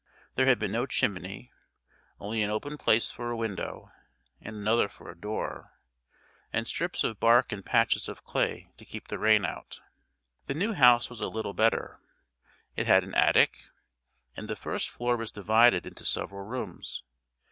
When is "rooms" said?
16.45-17.03